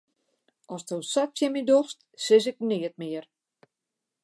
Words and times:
Asto 0.75 0.95
sa 1.11 1.23
tsjin 1.33 1.51
my 1.53 1.61
dochst, 1.69 1.99
sis 2.23 2.45
ik 2.51 2.57
neat 2.69 2.95
mear. 3.03 3.25